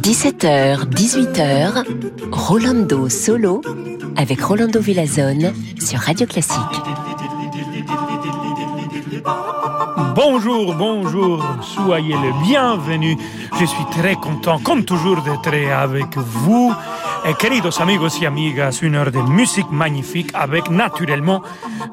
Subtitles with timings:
[0.00, 1.84] 17h, 18h,
[2.32, 3.62] Rolando Solo
[4.16, 6.58] avec Rolando Villazone sur Radio Classique.
[10.16, 13.16] Bonjour, bonjour, soyez le bienvenu.
[13.60, 16.74] Je suis très content, comme toujours, d'être avec vous.
[17.26, 21.42] Et queridos amigos y amigas, une heure de musique magnifique avec naturellement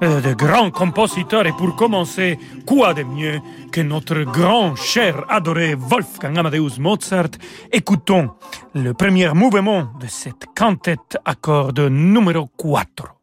[0.02, 1.46] euh, de grands compositeurs.
[1.46, 7.32] Et pour commencer, quoi de mieux que notre grand, cher, adoré Wolfgang Amadeus Mozart?
[7.71, 8.32] Écoutons
[8.74, 13.17] le premier mouvement de cette quintette à cordes numéro 4.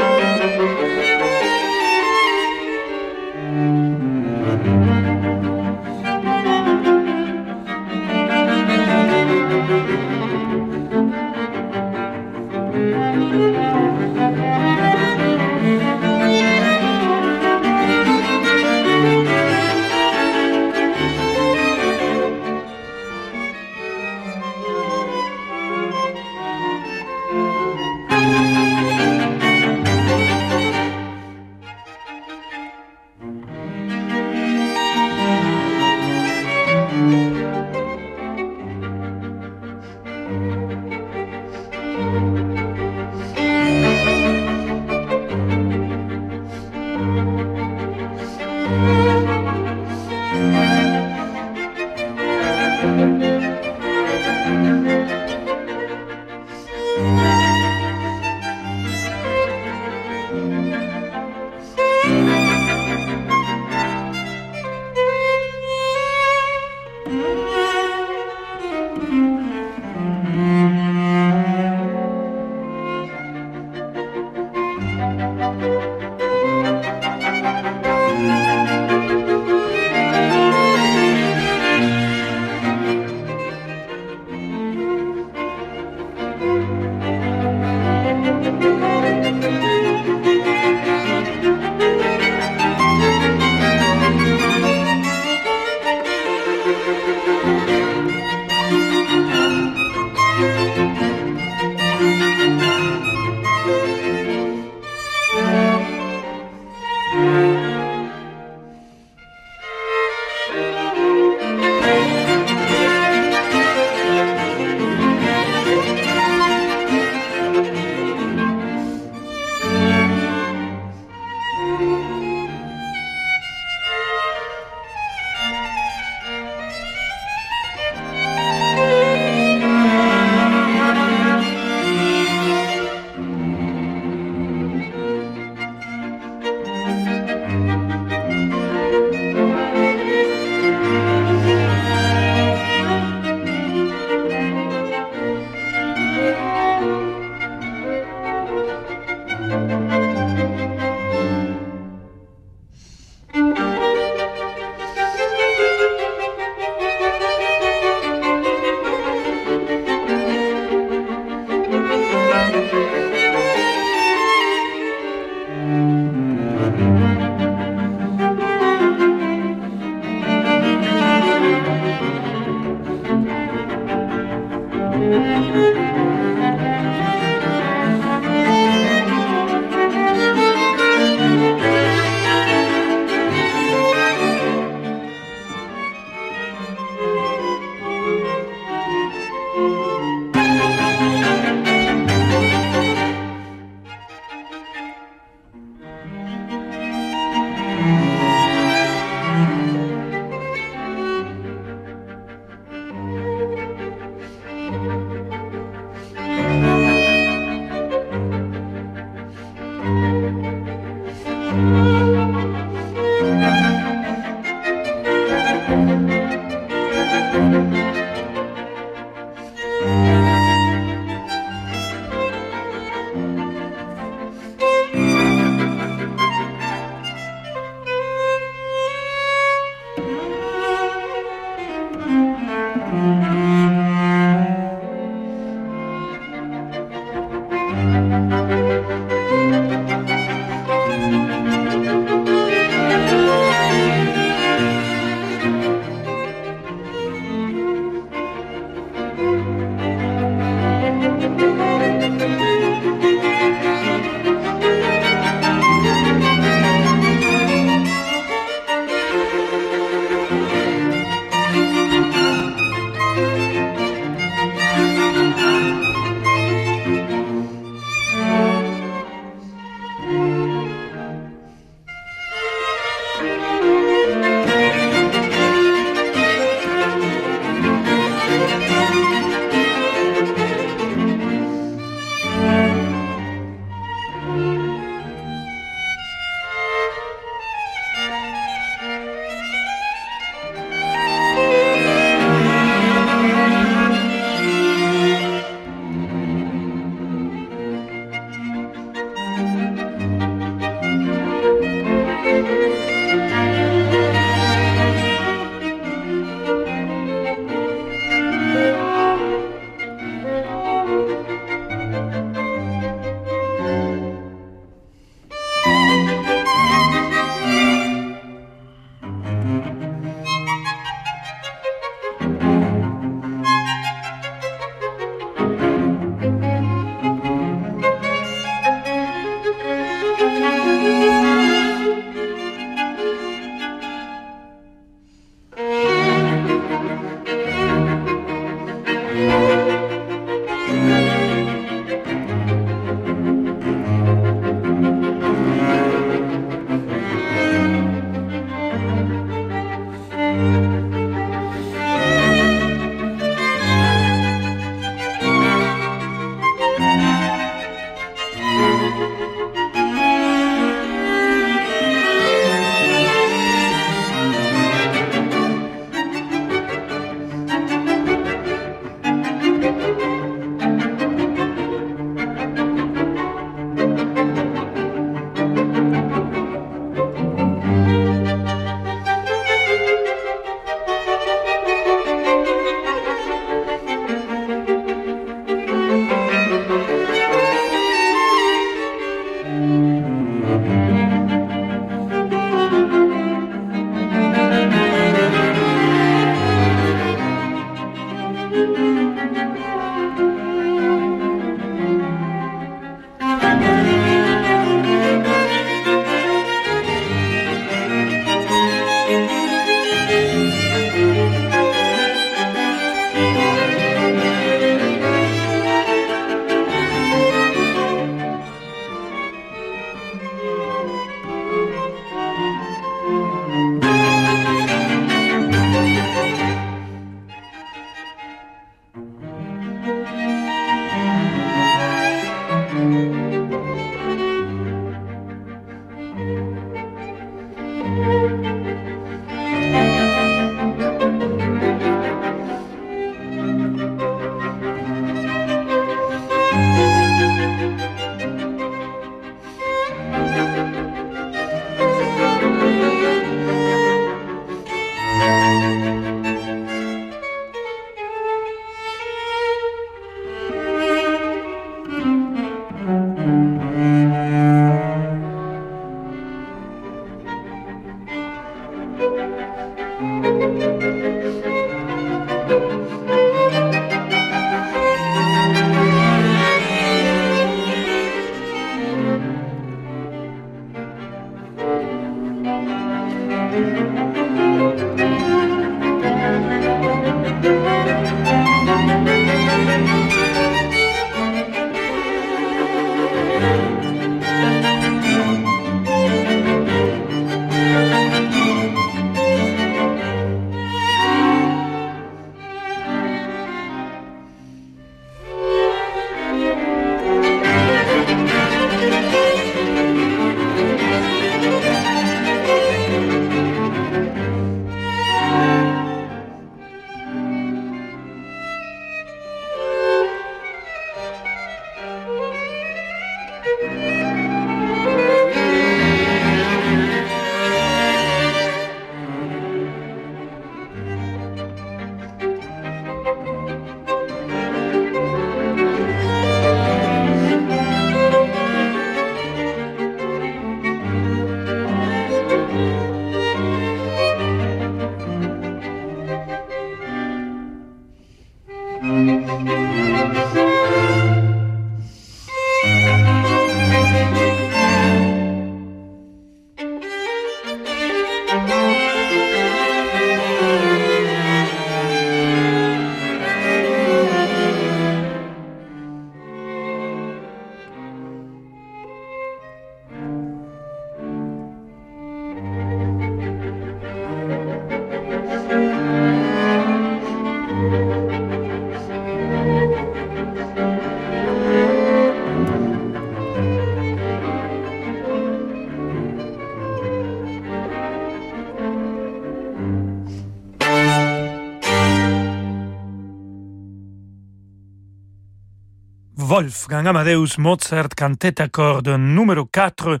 [596.32, 600.00] Wolfgang Amadeus Mozart, cantate à cordes numéro 4.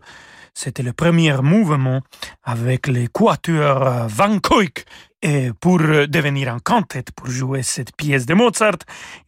[0.54, 2.00] C'était le premier mouvement
[2.42, 4.86] avec les quatuors Van Koik.
[5.22, 8.78] Et pour devenir un cantate, pour jouer cette pièce de Mozart,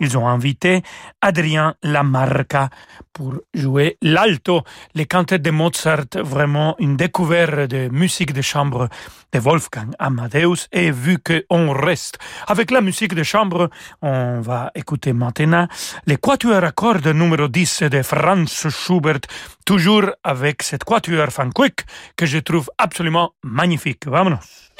[0.00, 0.82] ils ont invité
[1.20, 2.68] Adrien Lamarca
[3.12, 4.62] pour jouer l'alto.
[4.94, 8.88] Les cantates de Mozart, vraiment une découverte de musique de chambre
[9.32, 10.66] de Wolfgang Amadeus.
[10.72, 13.70] Et vu qu'on reste avec la musique de chambre,
[14.02, 15.68] on va écouter maintenant
[16.06, 19.20] les quatuors à cordes numéro 10 de Franz Schubert,
[19.64, 21.86] toujours avec cette quatuor Van Quick
[22.16, 24.08] que je trouve absolument magnifique.
[24.08, 24.72] Vamonos!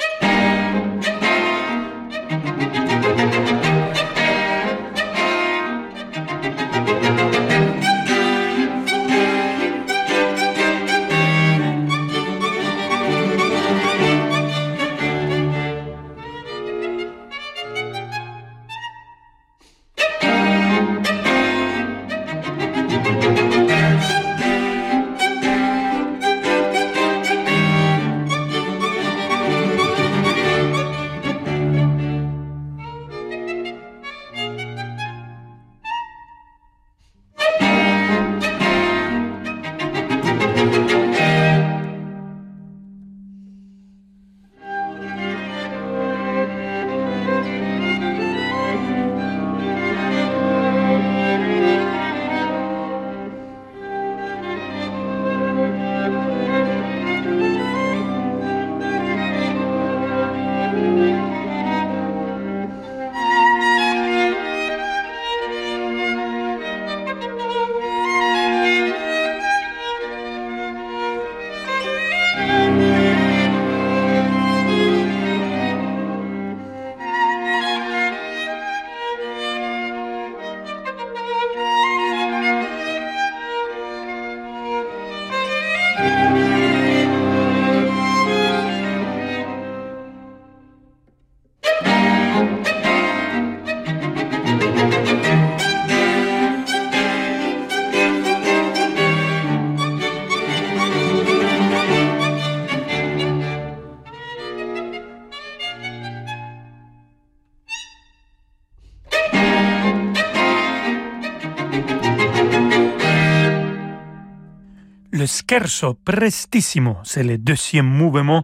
[116.03, 118.43] Prestissimo, c'est le deuxième mouvement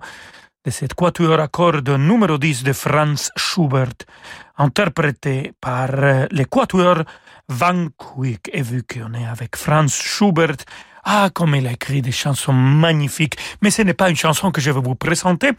[0.64, 4.06] de cette quatuor à cordes numéro 10 de Franz Schubert,
[4.58, 7.04] interprété par euh, les quatuors
[7.50, 8.52] Van Quick.
[8.54, 10.58] Et vu qu'on est avec Franz Schubert,
[11.04, 14.62] ah, comme il a écrit des chansons magnifiques, mais ce n'est pas une chanson que
[14.62, 15.52] je vais vous présenter,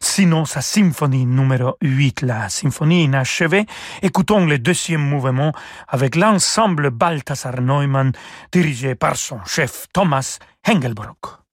[0.00, 3.66] sinon sa symphonie numéro 8, la symphonie inachevée.
[4.02, 5.52] Écoutons le deuxième mouvement
[5.88, 8.12] avec l'ensemble Balthasar Neumann
[8.52, 11.45] dirigé par son chef Thomas Hengelbrock.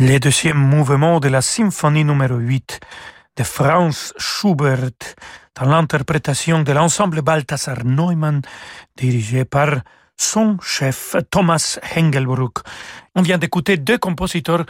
[0.00, 2.78] Le deuxième mouvement de la symphonie numéro 8
[3.36, 4.90] de Franz Schubert
[5.56, 8.40] dans l'interprétation de l'ensemble Balthasar Neumann
[8.96, 9.80] dirigé par
[10.18, 12.58] son chef Thomas Hengelbruck.
[13.14, 14.64] On vient d'écouter deux compositeurs.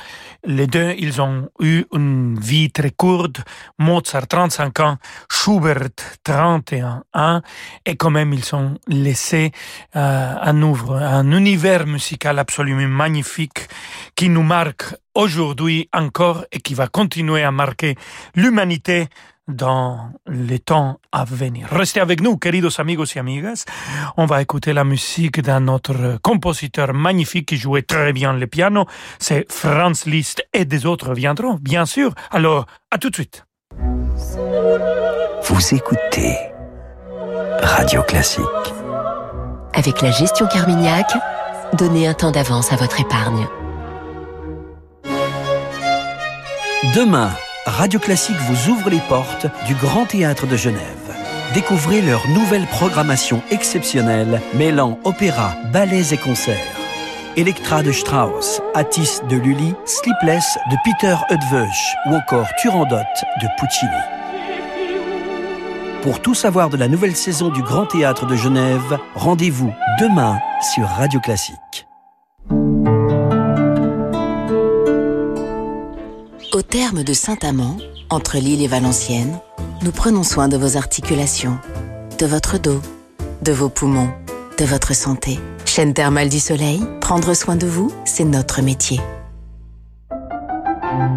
[0.44, 3.40] Les deux, ils ont eu une vie très courte.
[3.78, 4.96] Mozart, 35 ans,
[5.30, 5.88] Schubert,
[6.24, 7.42] 31 ans.
[7.84, 9.52] Et quand même, ils ont laissé
[9.96, 13.68] euh, un, un univers musical absolument magnifique
[14.14, 17.96] qui nous marque aujourd'hui encore et qui va continuer à marquer
[18.34, 19.08] l'humanité
[19.48, 21.66] dans les temps à venir.
[21.70, 23.64] Restez avec nous, queridos amigos y amigas.
[24.16, 28.86] On va écouter la musique d'un autre compositeur magnifique qui jouait très bien le piano.
[29.18, 32.14] C'est Franz Liszt et des autres viendront, bien sûr.
[32.30, 33.44] Alors, à tout de suite.
[35.42, 36.36] Vous écoutez
[37.62, 38.44] Radio Classique.
[39.72, 41.10] Avec la gestion Carmignac,
[41.72, 43.46] donnez un temps d'avance à votre épargne.
[46.94, 47.30] Demain,
[47.68, 50.80] Radio Classique vous ouvre les portes du Grand Théâtre de Genève.
[51.52, 56.56] Découvrez leur nouvelle programmation exceptionnelle mêlant opéra, ballets et concerts.
[57.36, 63.90] Electra de Strauss, Atis de Lully, Sleepless de Peter Eötvös ou encore Turandot de Puccini.
[66.02, 70.38] Pour tout savoir de la nouvelle saison du Grand Théâtre de Genève, rendez-vous demain
[70.74, 71.87] sur Radio Classique.
[76.52, 77.76] Au terme de Saint-Amand,
[78.08, 79.38] entre Lille et Valenciennes,
[79.82, 81.58] nous prenons soin de vos articulations,
[82.18, 82.80] de votre dos,
[83.42, 84.08] de vos poumons,
[84.58, 85.38] de votre santé.
[85.66, 88.98] Chaîne thermale du soleil, prendre soin de vous, c'est notre métier.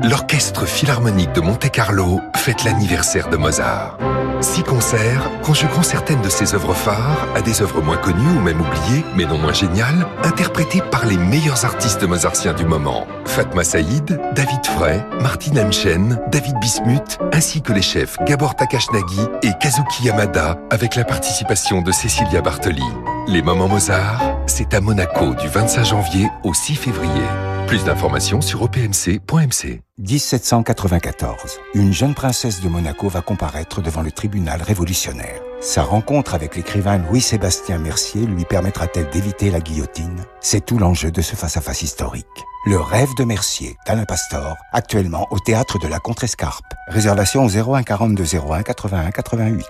[0.04, 3.98] L'Orchestre Philharmonique de Monte-Carlo fête l'anniversaire de Mozart.
[4.42, 8.60] Six concerts conjuguant certaines de ses œuvres phares à des œuvres moins connues ou même
[8.60, 13.06] oubliées, mais non moins géniales, interprétées par les meilleurs artistes mozartiens du moment.
[13.26, 19.52] Fatma Saïd, David Frey, Martin Hemchen, David Bismuth, ainsi que les chefs Gabor Takashnagi et
[19.60, 22.82] Kazuki Yamada, avec la participation de Cecilia Bartoli.
[23.28, 27.51] Les moments Mozart, c'est à Monaco du 25 janvier au 6 février.
[27.72, 29.82] Plus d'informations sur opmc.mc.
[29.98, 31.58] 1794.
[31.74, 35.40] Une jeune princesse de Monaco va comparaître devant le tribunal révolutionnaire.
[35.62, 40.26] Sa rencontre avec l'écrivain Louis-Sébastien Mercier lui permettra-t-elle d'éviter la guillotine?
[40.42, 42.26] C'est tout l'enjeu de ce face-à-face historique.
[42.66, 46.74] Le rêve de Mercier, d'Alain Pastor, actuellement au théâtre de la Contrescarpe.
[46.90, 49.66] Réservation au 01 42 01 81 88.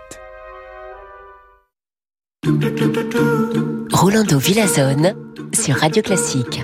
[3.94, 5.14] Rolando Villazone
[5.54, 6.64] sur Radio Classique.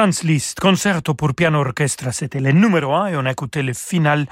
[0.00, 3.74] Franz Liszt, concerto pour piano orchestre, c'était le numéro un et on a écouté le
[3.74, 4.26] final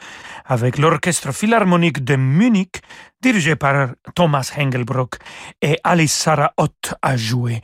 [0.46, 2.80] avec l'orchestre philharmonique de Munich,
[3.20, 5.16] dirigé par Thomas Hengelbrock
[5.60, 7.60] et Alice Sarah Ott a joué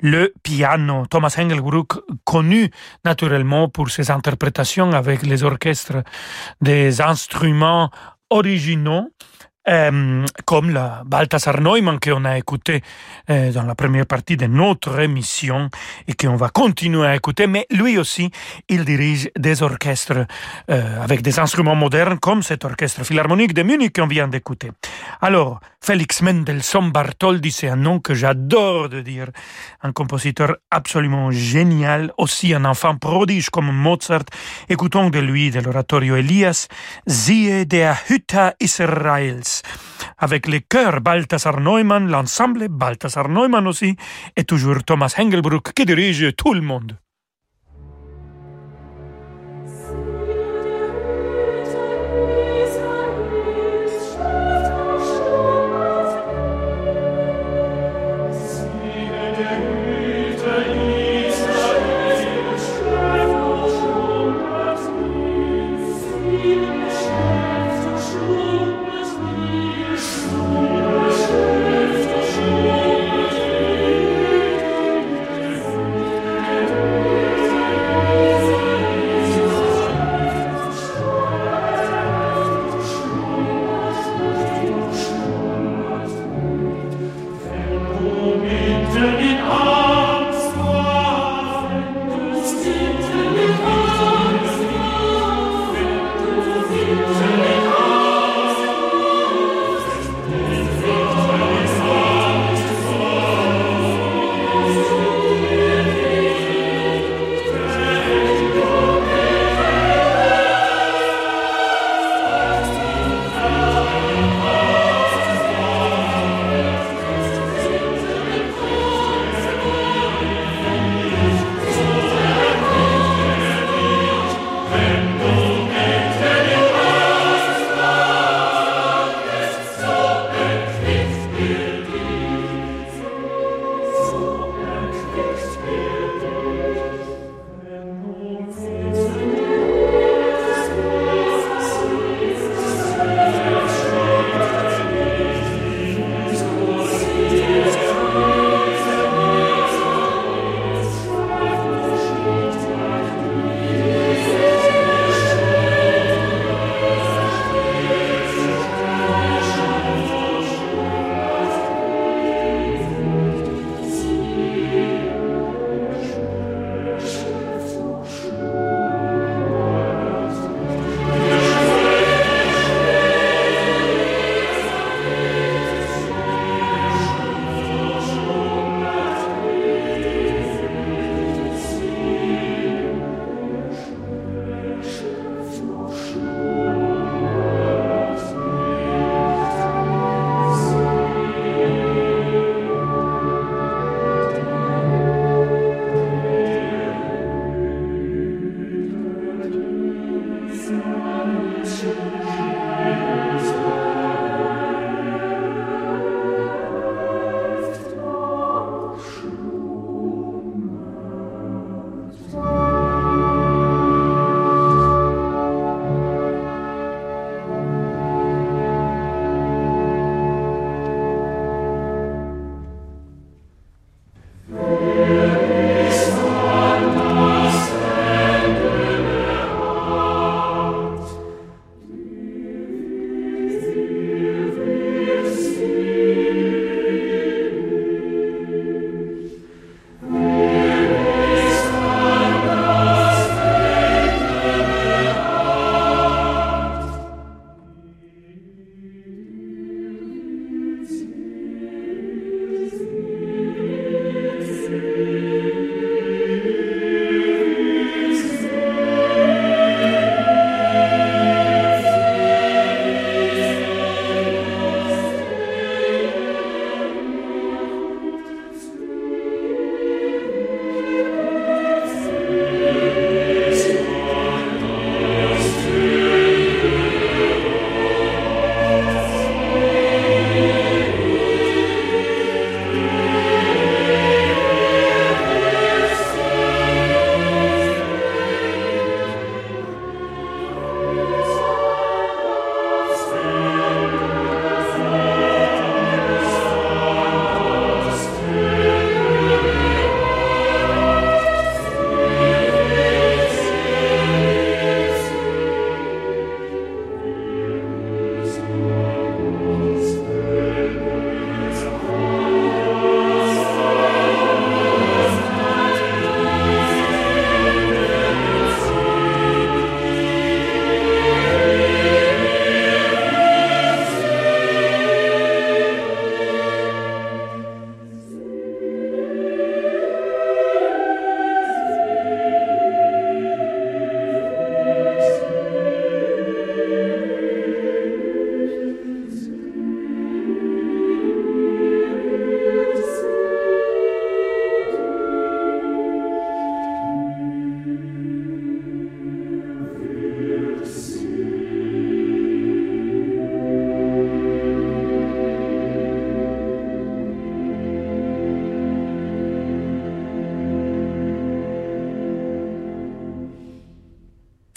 [0.00, 1.06] le piano.
[1.06, 2.70] Thomas Hengelbrock, connu
[3.06, 6.02] naturellement pour ses interprétations avec les orchestres
[6.60, 7.90] des instruments
[8.28, 9.08] originaux,
[9.68, 12.82] euh, comme la Balthasar Neumann qu'on a écouté
[13.30, 15.70] euh, dans la première partie de notre émission
[16.06, 18.30] et qu'on va continuer à écouter, mais lui aussi,
[18.68, 20.26] il dirige des orchestres
[20.70, 24.70] euh, avec des instruments modernes comme cet orchestre philharmonique de Munich qu'on vient d'écouter.
[25.20, 29.28] Alors, Félix Mendelssohn Bartholdy, c'est un nom que j'adore de dire,
[29.82, 34.24] un compositeur absolument génial, aussi un enfant prodige comme Mozart.
[34.68, 36.66] Écoutons de lui, de l'oratorio Elias,
[37.06, 39.55] Siehe der Hütte Israels
[40.18, 43.96] avec les chœurs Balthasar Neumann, l'ensemble Balthasar Neumann aussi,
[44.36, 46.98] et toujours Thomas Hengelbruck qui dirige tout le monde.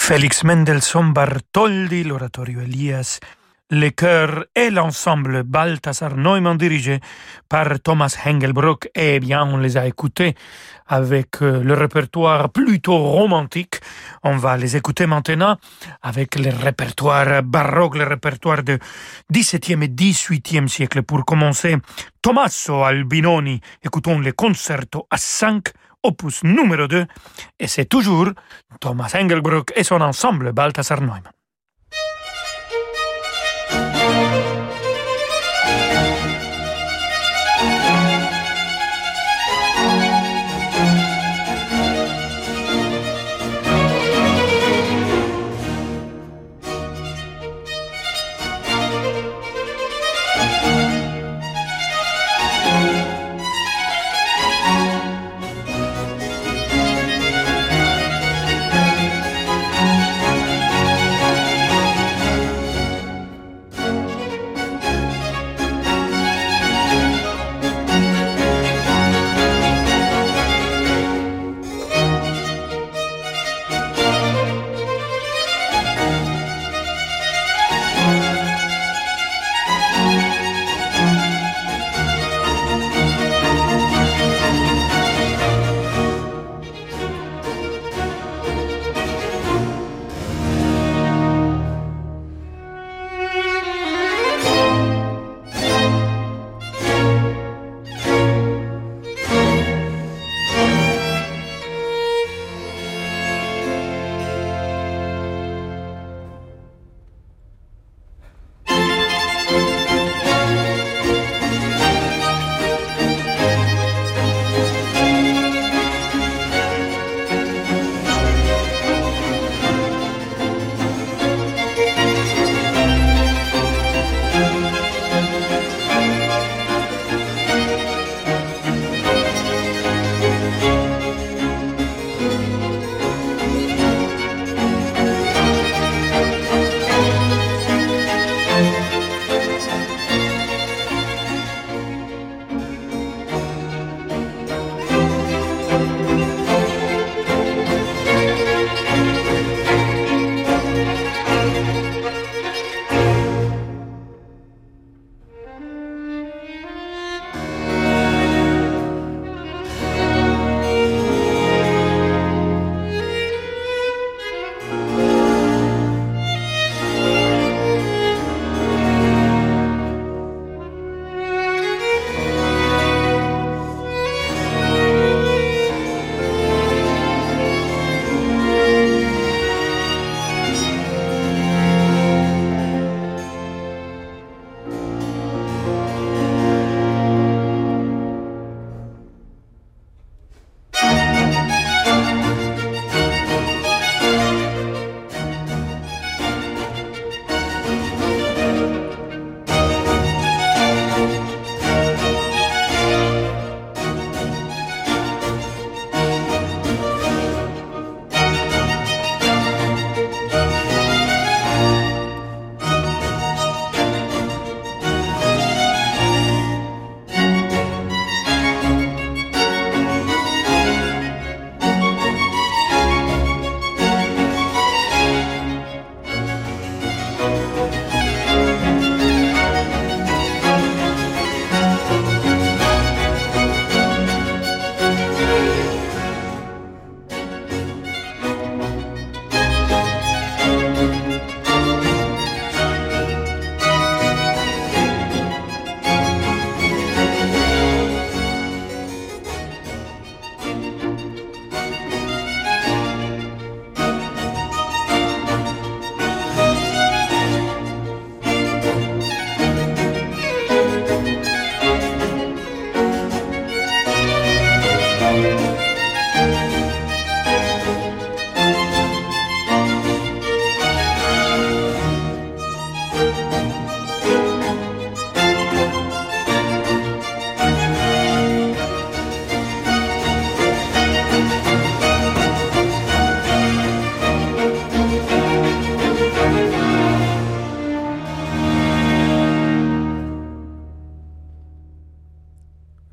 [0.09, 3.19] Félix Mendelssohn Bartholdi, l'oratorio Elias,
[3.69, 6.99] le chœur et l'ensemble Balthasar Neumann dirigé
[7.47, 8.89] par Thomas Hengelbrock.
[8.95, 10.33] Eh bien, on les a écoutés
[10.87, 13.81] avec euh, le répertoire plutôt romantique.
[14.23, 15.57] On va les écouter maintenant
[16.01, 18.79] avec le répertoire baroque, le répertoire de
[19.31, 21.03] 17e et 18e siècle.
[21.03, 21.77] Pour commencer,
[22.23, 25.69] Tommaso Albinoni, écoutons le concerto à 5
[26.03, 27.05] opus numéro 2,
[27.59, 28.29] et c'est toujours
[28.79, 31.23] Thomas Engelbrock et son ensemble Balthasar Neumann.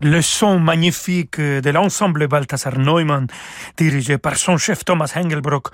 [0.06, 3.26] Le son magnifique de l'ensemble Balthasar Neumann,
[3.76, 5.70] dirigé par son chef Thomas Engelbrock,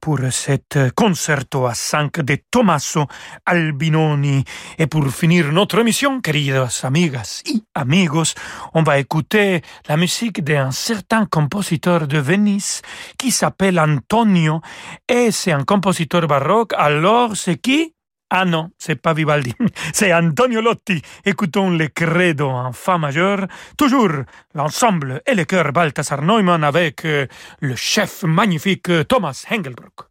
[0.00, 3.06] pour cet concerto à 5 de Tommaso
[3.46, 4.44] Albinoni.
[4.78, 8.34] Et pour finir notre émission, queridas amigas y amigos,
[8.74, 12.82] on va écouter la musique d'un certain compositeur de Venise
[13.16, 14.60] qui s'appelle Antonio
[15.08, 16.72] et c'est un compositeur baroque.
[16.76, 17.94] Alors, c'est qui?
[18.34, 19.52] Ah non, c'est pas Vivaldi,
[19.92, 21.02] c'est Antonio Lotti.
[21.26, 24.08] Écoutons le credo en fa majeur, toujours
[24.54, 27.26] l'ensemble et le chœur Balthasar Neumann avec euh,
[27.60, 30.08] le chef magnifique Thomas Hengelbrock.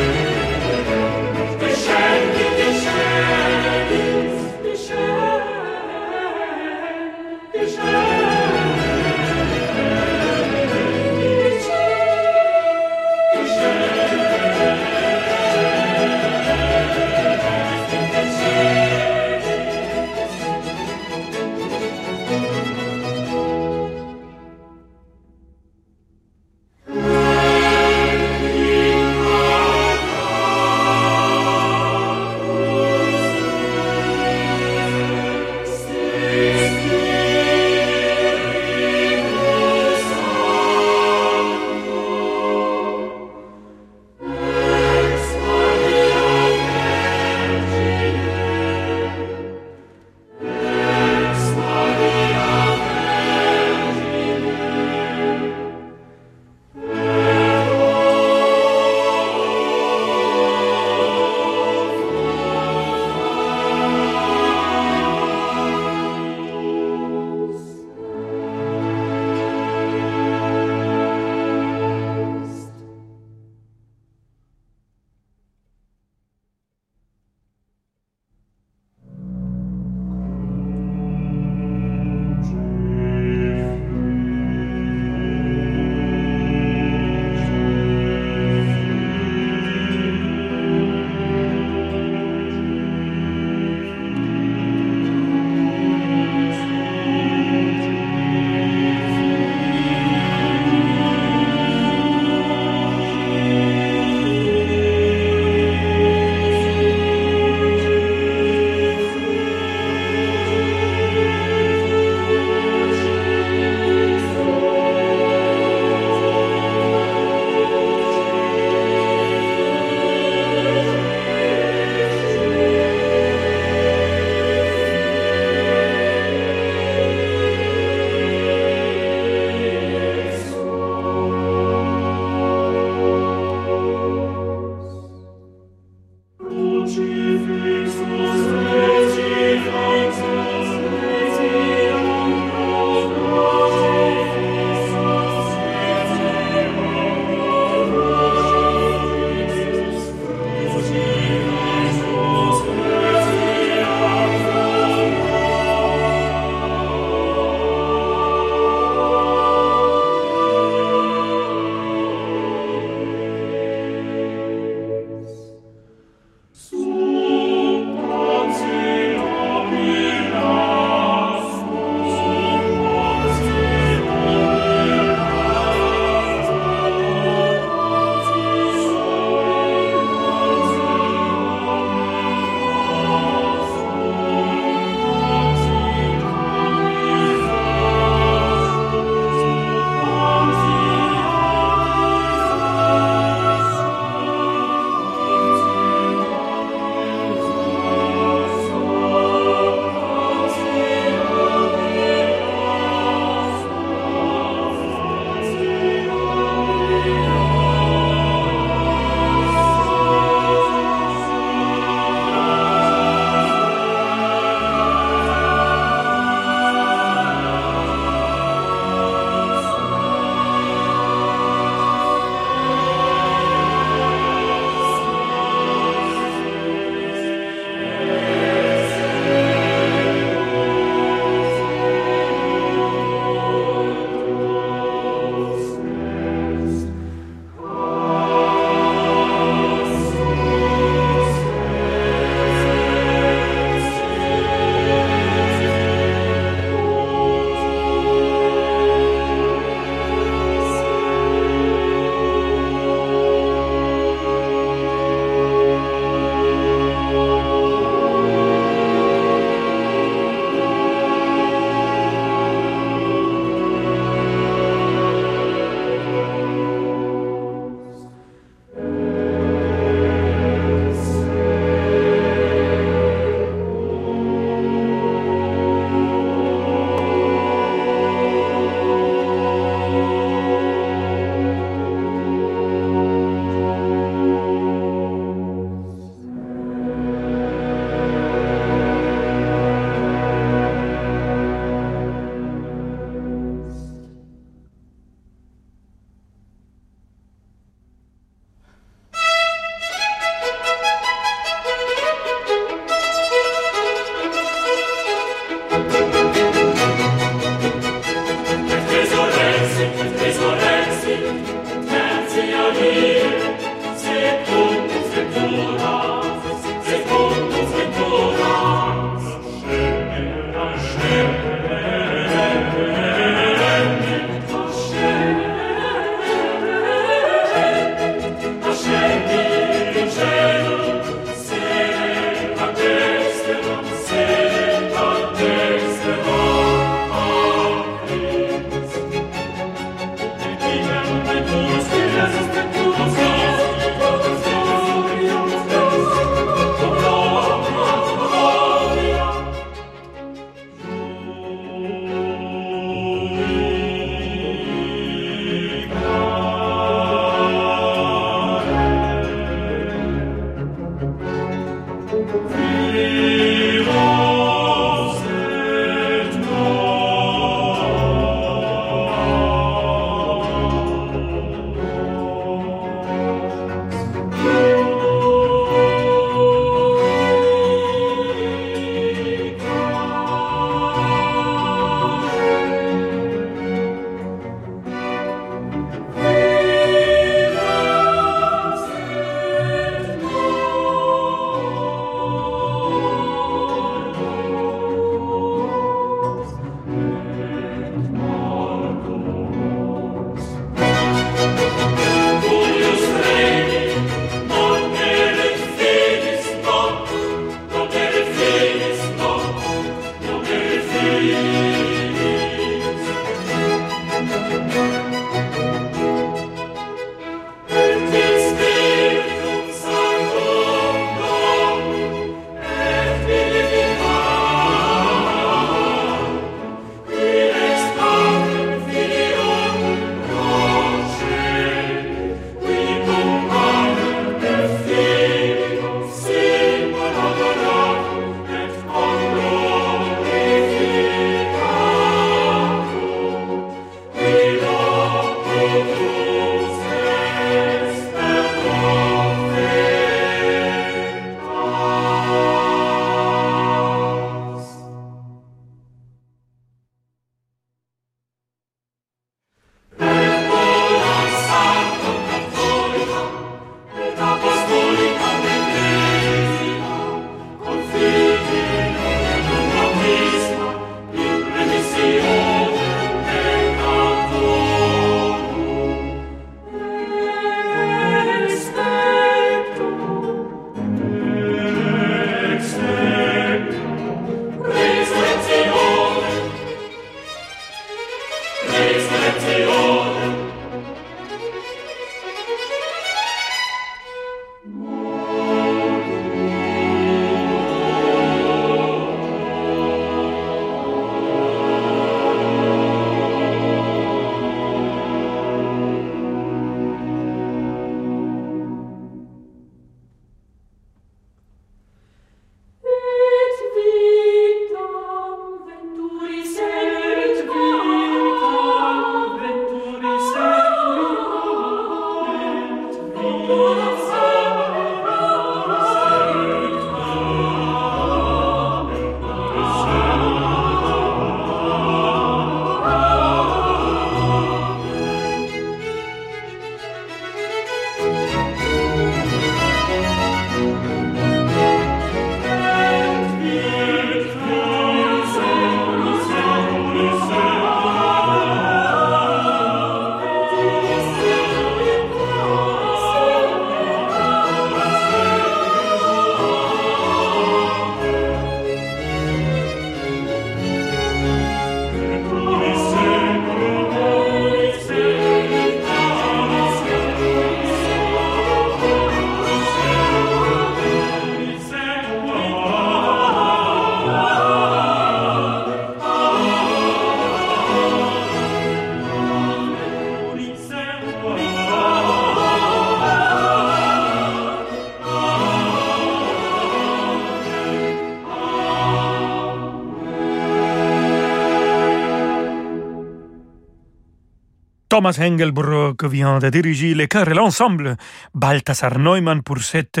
[595.06, 597.96] Thomas Engelbrock vient de diriger le chœur et l'ensemble.
[598.34, 600.00] Balthasar Neumann pour cette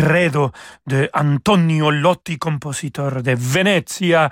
[0.00, 0.50] Credo
[0.86, 4.30] de Antonio Lotti, compositeur de Venezia.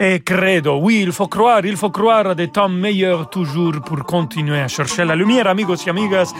[0.00, 4.58] Et Credo, oui, il faut croire, il faut croire des temps meilleurs toujours pour continuer
[4.58, 6.32] à chercher la lumière, amigos et amigas.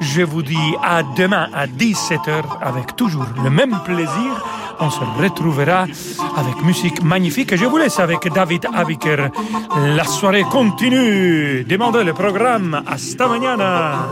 [0.00, 4.42] Je vous dis à demain à 17h avec toujours le même plaisir.
[4.80, 5.82] On se retrouvera
[6.36, 7.54] avec musique magnifique.
[7.54, 9.28] Je vous laisse avec David Abiker.
[9.94, 11.64] La soirée continue.
[11.64, 12.82] Demandez le programme.
[12.86, 14.06] Hasta mañana.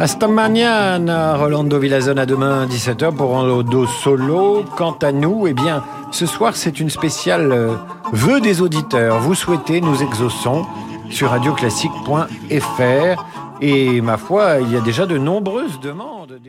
[0.00, 4.64] Hasta mañana, Rolando Villazone à demain 17h pour dos solo.
[4.76, 7.76] Quant à nous, eh bien, ce soir c'est une spéciale euh,
[8.12, 9.20] vœu des auditeurs.
[9.20, 10.66] Vous souhaitez, nous exauçons
[11.10, 13.24] sur radioclassique.fr
[13.60, 16.40] et ma foi, il y a déjà de nombreuses demandes.